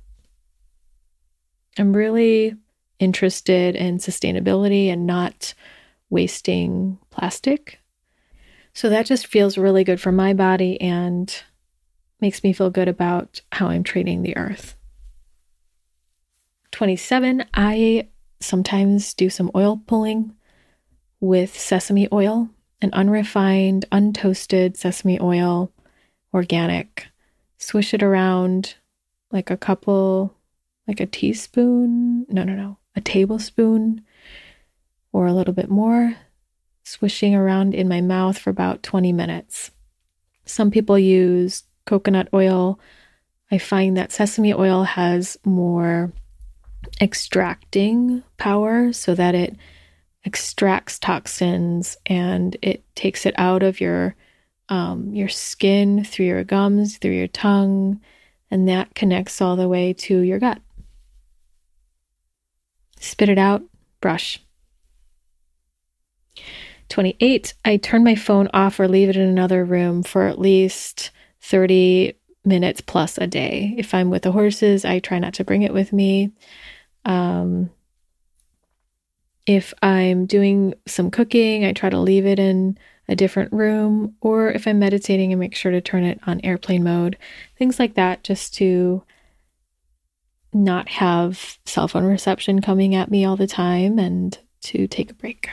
[1.77, 2.55] I'm really
[2.99, 5.53] interested in sustainability and not
[6.13, 7.79] wasting plastic.
[8.73, 11.43] So that just feels really good for my body and
[12.21, 14.77] makes me feel good about how I'm treating the earth.
[16.71, 18.07] 27, I
[18.39, 20.33] sometimes do some oil pulling
[21.19, 22.49] with sesame oil,
[22.81, 25.71] an unrefined, untoasted sesame oil,
[26.33, 27.07] organic.
[27.57, 28.75] Swish it around
[29.31, 30.35] like a couple,
[30.87, 32.25] like a teaspoon.
[32.29, 34.03] No, no, no, a tablespoon
[35.13, 36.15] or a little bit more,
[36.83, 39.71] swishing around in my mouth for about 20 minutes.
[40.45, 42.79] Some people use coconut oil.
[43.51, 46.11] I find that sesame oil has more
[46.99, 49.55] extracting power so that it
[50.25, 54.15] extracts toxins and it takes it out of your
[54.69, 57.99] um, your skin through your gums through your tongue
[58.49, 60.61] and that connects all the way to your gut
[62.99, 63.61] spit it out
[63.99, 64.39] brush
[66.93, 71.11] 28 i turn my phone off or leave it in another room for at least
[71.41, 72.13] 30
[72.45, 75.73] minutes plus a day if i'm with the horses i try not to bring it
[75.73, 76.31] with me
[77.05, 77.69] um,
[79.45, 82.77] if I'm doing some cooking, I try to leave it in
[83.07, 86.83] a different room, or if I'm meditating, I make sure to turn it on airplane
[86.83, 87.17] mode,
[87.57, 89.03] things like that, just to
[90.53, 95.15] not have cell phone reception coming at me all the time and to take a
[95.15, 95.49] break.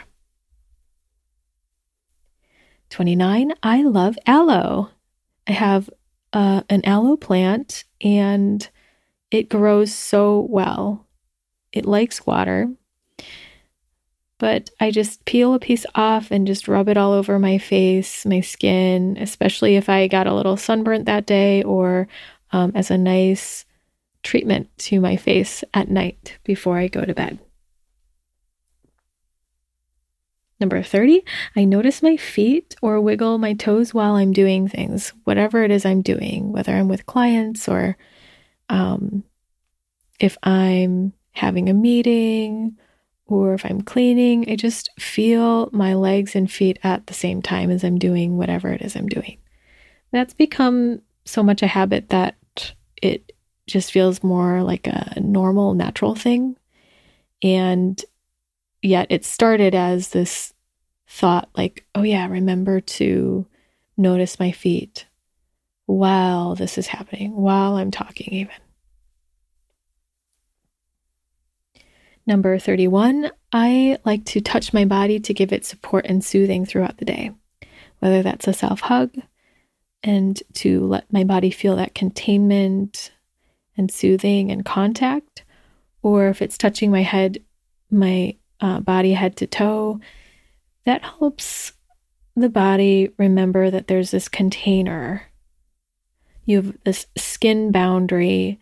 [2.91, 3.53] 29.
[3.63, 4.91] I love aloe.
[5.47, 5.89] I have
[6.33, 8.69] uh, an aloe plant and
[9.31, 11.07] it grows so well.
[11.73, 12.71] It likes water.
[14.39, 18.25] But I just peel a piece off and just rub it all over my face,
[18.25, 22.09] my skin, especially if I got a little sunburnt that day or
[22.53, 23.67] um, as a nice
[24.23, 27.39] treatment to my face at night before I go to bed.
[30.61, 31.25] Number 30,
[31.57, 35.87] I notice my feet or wiggle my toes while I'm doing things, whatever it is
[35.87, 37.97] I'm doing, whether I'm with clients or
[38.69, 39.25] um,
[40.19, 42.77] if I'm having a meeting
[43.27, 47.71] or if I'm cleaning, I just feel my legs and feet at the same time
[47.71, 49.39] as I'm doing whatever it is I'm doing.
[50.13, 52.37] That's become so much a habit that
[53.01, 53.33] it
[53.67, 56.57] just feels more like a normal, natural thing.
[57.43, 58.05] And
[58.83, 60.55] yet it started as this
[61.07, 63.47] thought like, oh, yeah, remember to
[63.97, 65.07] notice my feet
[65.87, 68.55] while this is happening, while I'm talking, even.
[72.27, 76.99] Number 31, I like to touch my body to give it support and soothing throughout
[76.99, 77.33] the day,
[77.99, 79.17] whether that's a self hug
[80.03, 83.11] and to let my body feel that containment
[83.77, 85.45] and soothing and contact,
[86.03, 87.39] or if it's touching my head,
[87.91, 90.01] my uh, body head to toe,
[90.85, 91.73] that helps
[92.37, 95.23] the body remember that there's this container.
[96.45, 98.59] You have this skin boundary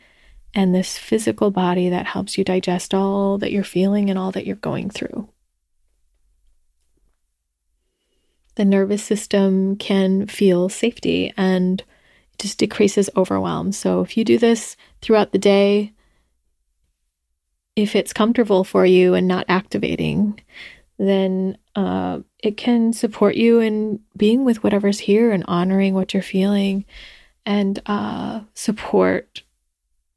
[0.54, 4.46] and this physical body that helps you digest all that you're feeling and all that
[4.46, 5.28] you're going through.
[8.58, 11.84] the nervous system can feel safety and
[12.38, 13.70] just decreases overwhelm.
[13.70, 15.92] So if you do this throughout the day,
[17.78, 20.40] if it's comfortable for you and not activating,
[20.98, 26.20] then uh, it can support you in being with whatever's here and honoring what you're
[26.20, 26.84] feeling
[27.46, 29.44] and uh, support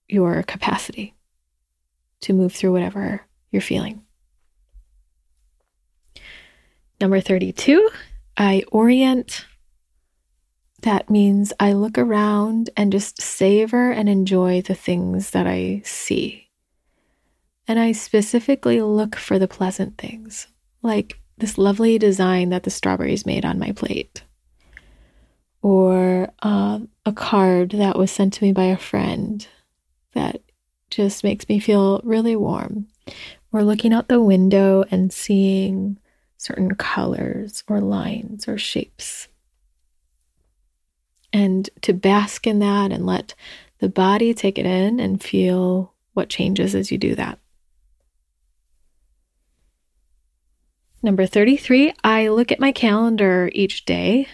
[0.10, 1.14] your capacity
[2.22, 4.02] to move through whatever you're feeling.
[7.00, 7.92] Number 32,
[8.38, 9.46] I orient.
[10.82, 16.41] That means I look around and just savor and enjoy the things that I see.
[17.68, 20.48] And I specifically look for the pleasant things,
[20.82, 24.24] like this lovely design that the strawberries made on my plate,
[25.62, 29.48] or uh, a card that was sent to me by a friend
[30.14, 30.42] that
[30.90, 32.88] just makes me feel really warm,
[33.54, 35.98] or looking out the window and seeing
[36.38, 39.28] certain colors or lines or shapes.
[41.32, 43.36] And to bask in that and let
[43.80, 47.40] the body take it in and feel what changes as you do that.
[51.04, 54.28] Number 33, I look at my calendar each day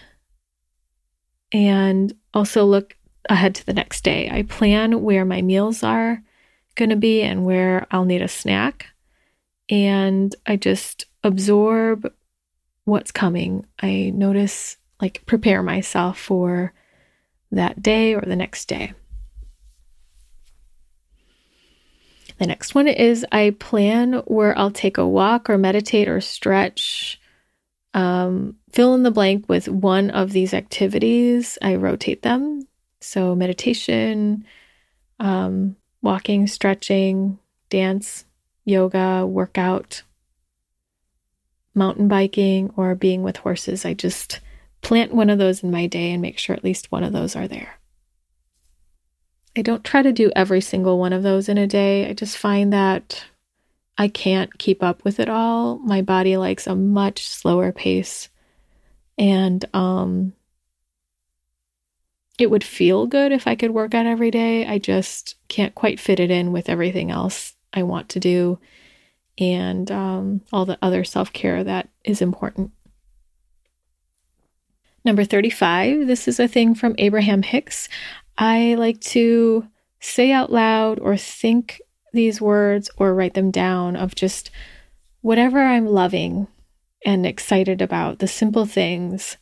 [1.54, 2.98] and also look
[3.30, 4.30] ahead to the next day.
[4.30, 6.22] I plan where my meals are
[6.76, 8.88] going to be and where I'll need a snack.
[9.70, 12.12] And I just absorb
[12.84, 13.66] what's coming.
[13.82, 16.74] I notice, like, prepare myself for
[17.52, 18.94] that day or the next day.
[22.38, 27.20] The next one is I plan where I'll take a walk or meditate or stretch.
[27.94, 31.58] Um, fill in the blank with one of these activities.
[31.62, 32.68] I rotate them.
[33.02, 34.46] So, meditation,
[35.20, 38.26] um, walking, stretching, dance,
[38.66, 40.04] yoga, workout,
[41.74, 43.86] mountain biking, or being with horses.
[43.86, 44.42] I just
[44.82, 47.36] plant one of those in my day and make sure at least one of those
[47.36, 47.77] are there.
[49.58, 52.08] I don't try to do every single one of those in a day.
[52.08, 53.26] I just find that
[53.98, 55.80] I can't keep up with it all.
[55.80, 58.30] My body likes a much slower pace.
[59.18, 60.34] And um
[62.38, 64.68] it would feel good if I could work out every day.
[64.68, 68.60] I just can't quite fit it in with everything else I want to do
[69.40, 72.72] and um, all the other self care that is important.
[75.06, 77.88] Number 35, this is a thing from Abraham Hicks.
[78.38, 79.68] I like to
[80.00, 81.82] say out loud or think
[82.14, 84.52] these words or write them down of just
[85.22, 86.48] whatever I'm loving
[87.06, 89.38] and excited about, the simple things.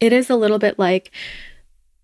[0.00, 1.10] It is a little bit like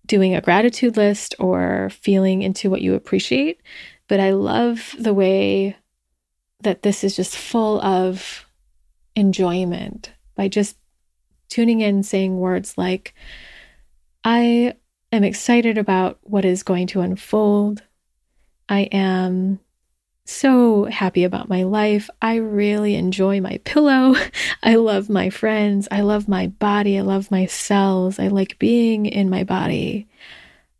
[0.05, 3.59] doing a gratitude list or feeling into what you appreciate,
[4.07, 5.75] but I love the way
[6.61, 8.45] that this is just full of
[9.15, 10.77] enjoyment by just
[11.49, 13.13] tuning in, saying words like,
[14.23, 14.75] I
[15.11, 17.81] am excited about what is going to unfold.
[18.69, 19.59] I am
[20.25, 22.09] so happy about my life.
[22.21, 24.15] I really enjoy my pillow.
[24.63, 25.87] I love my friends.
[25.89, 26.97] I love my body.
[26.97, 28.19] I love my cells.
[28.19, 30.07] I like being in my body.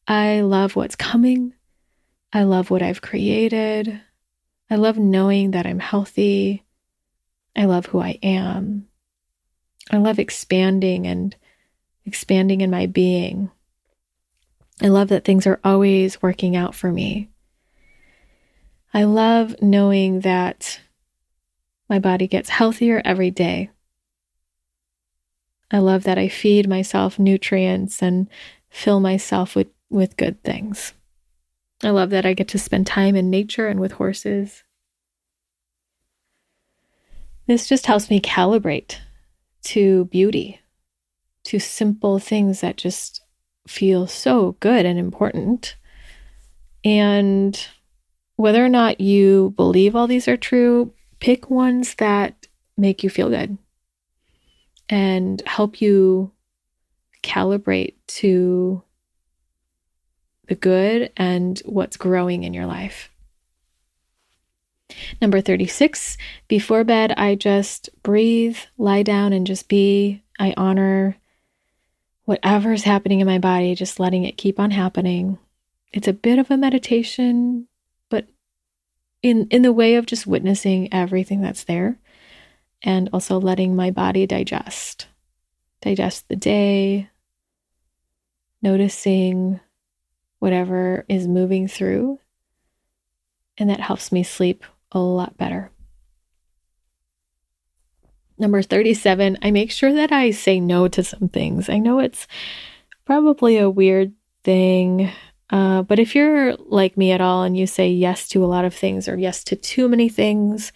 [0.07, 1.53] I love what's coming.
[2.33, 4.01] I love what I've created.
[4.69, 6.65] I love knowing that I'm healthy.
[7.55, 8.87] I love who I am.
[9.89, 11.35] I love expanding and
[12.05, 13.49] expanding in my being.
[14.81, 17.29] I love that things are always working out for me.
[18.93, 20.79] I love knowing that
[21.89, 23.69] my body gets healthier every day.
[25.71, 28.29] I love that I feed myself nutrients and
[28.69, 30.93] fill myself with, with good things.
[31.83, 34.63] I love that I get to spend time in nature and with horses.
[37.47, 38.97] This just helps me calibrate
[39.63, 40.59] to beauty,
[41.43, 43.21] to simple things that just
[43.67, 45.75] feel so good and important.
[46.83, 47.67] And
[48.35, 52.47] whether or not you believe all these are true, pick ones that
[52.77, 53.57] make you feel good
[54.89, 56.31] and help you
[57.23, 58.81] calibrate to
[60.47, 63.09] the good and what's growing in your life.
[65.21, 70.23] Number 36, before bed, I just breathe, lie down, and just be.
[70.39, 71.17] I honor
[72.27, 75.39] whatever's happening in my body, just letting it keep on happening.
[75.93, 77.69] It's a bit of a meditation,
[78.09, 78.27] but
[79.23, 81.97] in in the way of just witnessing everything that's there
[82.83, 85.07] and also letting my body digest.
[85.81, 87.09] Digest the day,
[88.61, 89.61] noticing
[90.39, 92.19] whatever is moving through,
[93.57, 95.71] and that helps me sleep a lot better.
[98.39, 101.69] Number 37, I make sure that I say no to some things.
[101.69, 102.27] I know it's
[103.05, 104.13] probably a weird
[104.43, 105.11] thing,
[105.49, 108.65] uh, but if you're like me at all and you say yes to a lot
[108.65, 110.71] of things or yes to too many things,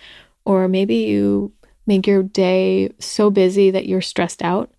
[0.45, 1.51] or maybe you
[1.85, 4.71] make your day so busy that you're stressed out,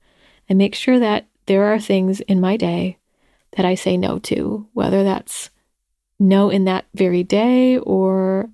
[0.51, 2.99] I make sure that there are things in my day
[3.57, 5.51] that I say no to, whether that's
[6.18, 8.51] no in that very day or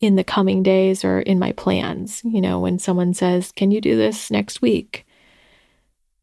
[0.00, 2.22] in the coming days or in my plans.
[2.24, 5.06] You know, when someone says, Can you do this next week?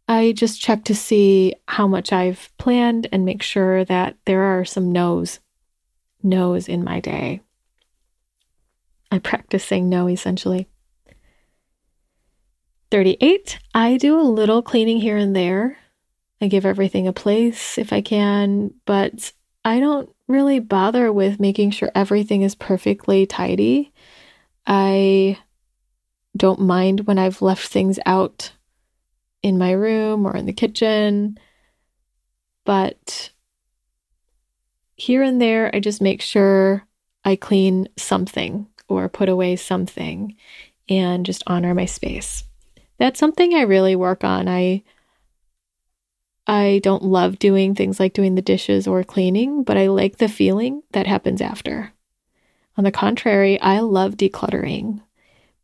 [0.07, 4.63] I just check to see how much I've planned and make sure that there are
[4.63, 5.39] some no's,
[6.23, 7.41] no's in my day.
[9.11, 10.67] I practice saying no essentially.
[12.89, 15.77] 38, I do a little cleaning here and there.
[16.39, 19.33] I give everything a place if I can, but
[19.65, 23.93] I don't really bother with making sure everything is perfectly tidy.
[24.65, 25.37] I
[26.35, 28.51] don't mind when I've left things out
[29.41, 31.39] in my room or in the kitchen,
[32.65, 33.31] but
[34.95, 36.85] here and there, I just make sure
[37.23, 40.35] I clean something or put away something
[40.89, 42.43] and just honor my space.
[42.97, 44.47] That's something I really work on.
[44.47, 44.83] I
[46.47, 50.29] I don't love doing things like doing the dishes or cleaning, but I like the
[50.29, 51.91] feeling that happens after.
[52.77, 55.01] On the contrary, I love decluttering,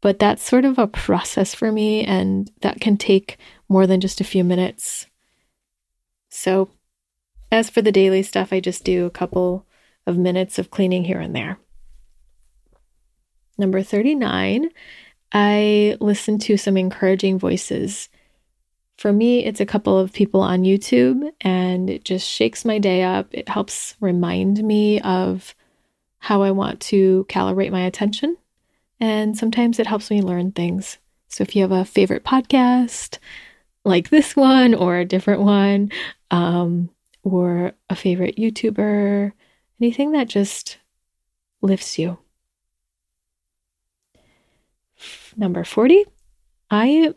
[0.02, 3.38] but that's sort of a process for me, and that can take
[3.70, 5.08] more than just a few minutes.
[6.30, 6.70] So,
[7.50, 9.66] as for the daily stuff, I just do a couple
[10.06, 11.60] of minutes of cleaning here and there.
[13.58, 14.70] Number 39,
[15.32, 18.10] I listen to some encouraging voices
[18.98, 23.04] for me, it's a couple of people on YouTube, and it just shakes my day
[23.04, 23.28] up.
[23.32, 25.56] It helps remind me of
[26.20, 28.38] how I want to calibrate my attention.
[29.00, 30.98] And sometimes it helps me learn things.
[31.28, 33.18] So if you have a favorite podcast
[33.84, 35.92] like this one or a different one,
[36.32, 36.90] um,
[37.24, 39.32] or a favorite YouTuber,
[39.82, 40.78] anything that just
[41.62, 42.18] lifts you.
[45.36, 46.06] Number 40,
[46.70, 47.14] I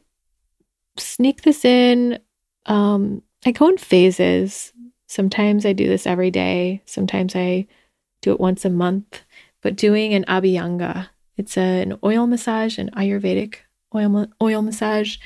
[0.98, 2.18] sneak this in.
[2.66, 4.72] Um, I go in phases.
[5.06, 6.82] Sometimes I do this every day.
[6.86, 7.66] Sometimes I
[8.20, 9.22] do it once a month.
[9.62, 13.56] But doing an Abhyanga, it's a, an oil massage, an Ayurvedic
[13.94, 15.16] oil oil massage,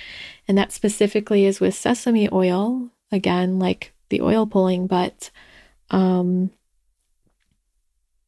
[0.47, 2.91] and that specifically is with sesame oil.
[3.13, 5.31] Again, like the oil pulling, but
[5.91, 6.51] um,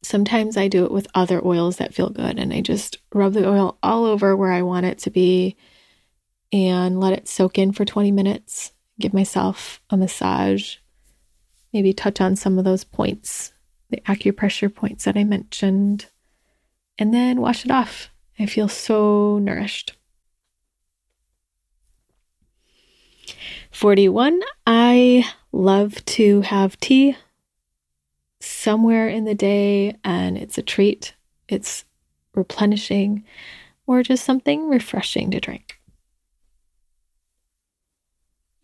[0.01, 3.47] sometimes I do it with other oils that feel good, and I just rub the
[3.47, 5.55] oil all over where I want it to be
[6.53, 8.71] and let it soak in for 20 minutes.
[8.99, 10.77] Give myself a massage,
[11.73, 13.51] maybe touch on some of those points,
[13.89, 16.05] the acupressure points that I mentioned,
[16.99, 18.11] and then wash it off.
[18.37, 19.97] I feel so nourished.
[23.71, 24.39] 41.
[24.67, 27.17] I love to have tea
[28.39, 31.15] somewhere in the day, and it's a treat.
[31.47, 31.85] It's
[32.35, 33.23] replenishing
[33.87, 35.79] or just something refreshing to drink.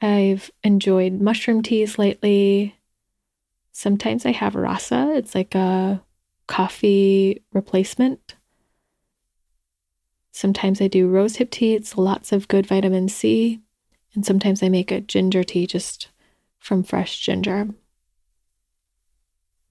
[0.02, 2.76] I've enjoyed mushroom teas lately.
[3.72, 6.02] Sometimes I have rasa, it's like a
[6.48, 8.36] coffee replacement.
[10.32, 13.62] Sometimes I do rosehip tea, it's lots of good vitamin C.
[14.16, 16.10] And sometimes I make a ginger tea just
[16.60, 17.70] from fresh ginger.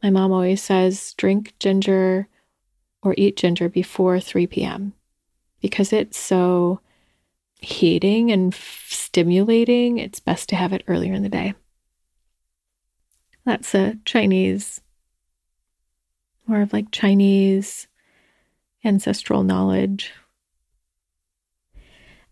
[0.03, 2.29] My mom always says drink ginger
[3.03, 4.93] or eat ginger before 3 p.m.
[5.61, 6.81] because it's so
[7.59, 11.55] heating and stimulating, it's best to have it earlier in the day.
[13.45, 14.81] That's a Chinese,
[16.47, 17.89] more of like Chinese
[18.85, 20.13] ancestral knowledge.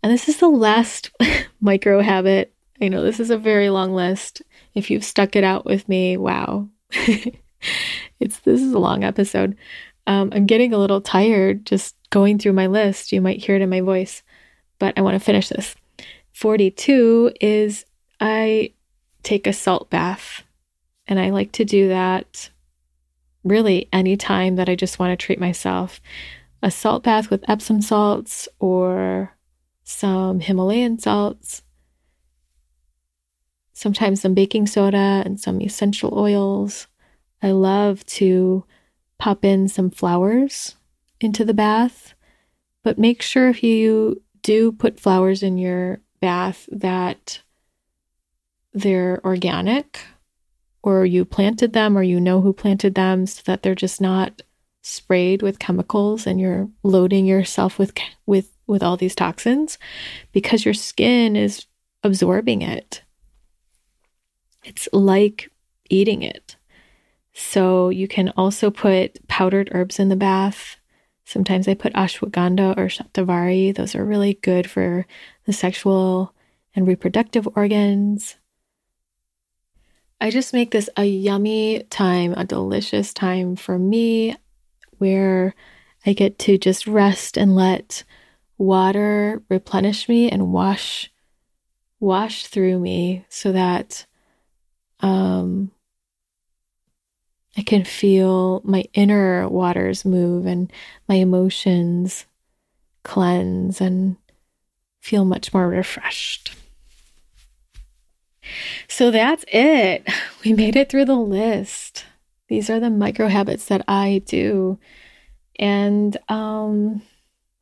[0.03, 1.11] And this is the last
[1.61, 2.53] micro habit.
[2.81, 4.41] I know this is a very long list.
[4.75, 6.69] If you've stuck it out with me, wow.
[6.91, 9.57] it's this is a long episode.
[10.05, 13.11] Um, I'm getting a little tired just going through my list.
[13.11, 14.23] You might hear it in my voice
[14.79, 15.75] but I want to finish this.
[16.33, 17.85] 42 is
[18.19, 18.73] I
[19.23, 20.43] take a salt bath,
[21.07, 22.49] and I like to do that
[23.43, 26.01] really anytime that I just want to treat myself.
[26.61, 29.35] A salt bath with Epsom salts or
[29.83, 31.63] some Himalayan salts,
[33.73, 36.87] sometimes some baking soda and some essential oils.
[37.41, 38.65] I love to
[39.19, 40.75] pop in some flowers
[41.21, 42.13] into the bath,
[42.83, 47.41] but make sure if you do put flowers in your bath that
[48.73, 49.99] they're organic
[50.81, 54.41] or you planted them or you know who planted them so that they're just not
[54.81, 57.91] sprayed with chemicals and you're loading yourself with
[58.25, 59.77] with with all these toxins
[60.31, 61.65] because your skin is
[62.01, 63.03] absorbing it.
[64.63, 65.51] It's like
[65.89, 66.55] eating it.
[67.33, 70.77] So you can also put powdered herbs in the bath.
[71.27, 73.75] Sometimes I put ashwagandha or shatavari.
[73.75, 75.05] Those are really good for
[75.43, 76.33] the sexual
[76.73, 78.37] and reproductive organs.
[80.21, 84.37] I just make this a yummy time, a delicious time for me
[84.99, 85.53] where
[86.05, 88.05] I get to just rest and let
[88.57, 91.11] water replenish me and wash
[91.99, 94.05] wash through me so that
[95.01, 95.71] um
[97.57, 100.71] I can feel my inner waters move and
[101.09, 102.25] my emotions
[103.03, 104.17] cleanse and
[105.01, 106.53] feel much more refreshed.
[108.87, 110.07] So that's it.
[110.45, 112.05] We made it through the list.
[112.47, 114.79] These are the micro habits that I do.
[115.59, 117.01] And um,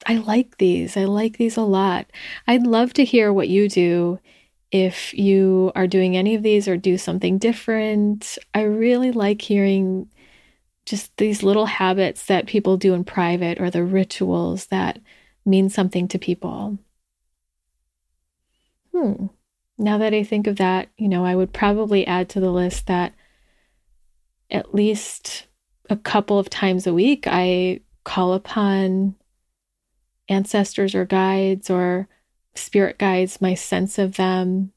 [0.05, 0.95] I like these.
[0.95, 2.05] I like these a lot.
[2.45, 4.19] I'd love to hear what you do
[4.75, 8.37] if you are doing any of these or do something different.
[8.53, 10.09] I really like hearing
[10.85, 14.99] just these little habits that people do in private or the rituals that
[15.45, 16.77] mean something to people.
[18.93, 19.27] Hmm.
[19.77, 22.87] Now that I think of that, you know, I would probably add to the list
[22.87, 23.13] that
[24.51, 25.47] at least
[25.89, 29.15] a couple of times a week I call upon
[30.27, 32.09] ancestors or guides or
[32.55, 34.71] spirit guides, my sense of them,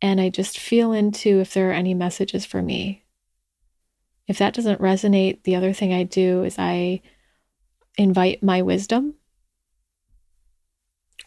[0.00, 3.04] and I just feel into if there are any messages for me.
[4.26, 7.02] If that doesn't resonate, the other thing I do is I
[7.98, 9.14] invite my wisdom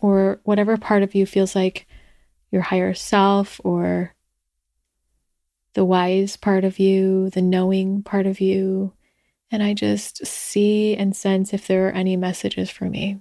[0.02, 1.88] or whatever part of you feels like
[2.52, 4.16] your higher self or
[5.74, 8.94] the wise part of you, the knowing part of you.
[9.52, 13.20] And I just see and sense if there are any messages for me.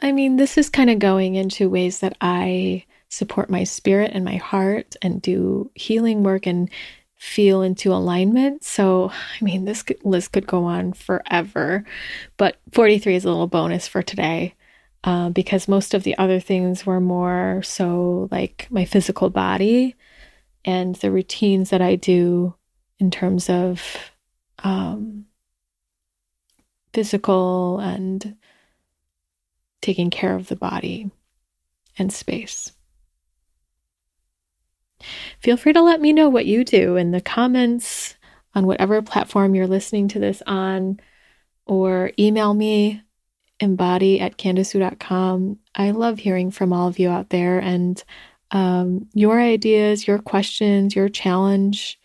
[0.00, 4.24] I mean, this is kind of going into ways that I support my spirit and
[4.24, 6.70] my heart and do healing work and
[7.16, 8.62] feel into alignment.
[8.62, 11.84] So, I mean, this list could go on forever,
[12.36, 14.54] but 43 is a little bonus for today
[15.04, 19.94] uh, because most of the other things were more so like my physical body
[20.64, 22.54] and the routines that I do
[22.98, 23.82] in terms of
[24.64, 25.26] um,
[26.92, 28.36] physical and
[29.82, 31.10] taking care of the body
[31.98, 32.72] and space.
[35.40, 38.16] Feel free to let me know what you do in the comments
[38.54, 40.98] on whatever platform you're listening to this on,
[41.66, 43.02] or email me
[43.60, 45.58] embody at candicewu.com.
[45.74, 48.02] I love hearing from all of you out there and
[48.50, 51.98] um, your ideas, your questions, your challenge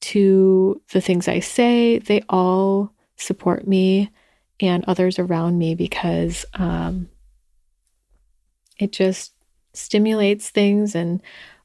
[0.00, 4.10] to the things I say, they all support me
[4.62, 7.08] and others around me because um,
[8.78, 9.32] it just
[9.74, 11.20] stimulates things and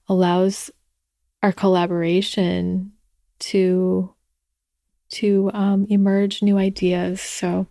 [0.08, 0.72] allows
[1.44, 2.92] our collaboration
[3.40, 4.14] to
[5.10, 7.22] to um, emerge new ideas.
[7.22, 7.68] So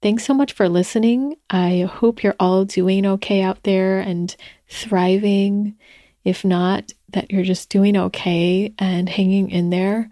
[0.00, 1.34] Thanks so much for listening.
[1.50, 4.34] I hope you're all doing okay out there and
[4.68, 5.76] thriving.
[6.22, 10.08] If not, that you're just doing okay and hanging in there.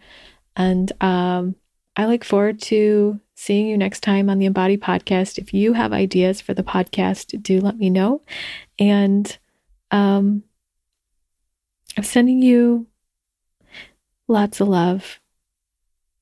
[0.57, 1.55] And um,
[1.97, 5.39] I look forward to seeing you next time on the Embody Podcast.
[5.39, 8.23] If you have ideas for the podcast, do let me know.
[8.79, 9.39] And
[9.91, 10.43] um,
[11.97, 12.87] I'm sending you
[14.27, 15.21] lots of love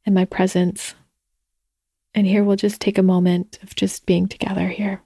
[0.04, 0.94] and my presence.
[2.14, 5.00] And here we'll just take a moment of just being together here.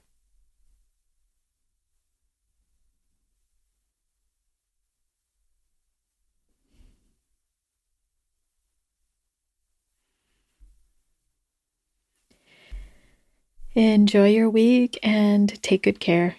[13.79, 16.35] Enjoy your week and take good care.